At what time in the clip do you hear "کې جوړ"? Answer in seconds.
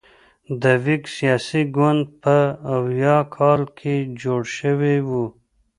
3.77-4.41